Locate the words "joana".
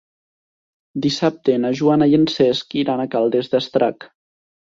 1.79-2.07